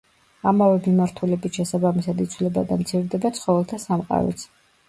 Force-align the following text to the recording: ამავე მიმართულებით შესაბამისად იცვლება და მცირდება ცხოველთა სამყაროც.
ამავე 0.51 0.79
მიმართულებით 0.85 1.59
შესაბამისად 1.59 2.25
იცვლება 2.25 2.65
და 2.71 2.81
მცირდება 2.81 3.33
ცხოველთა 3.37 3.81
სამყაროც. 3.89 4.49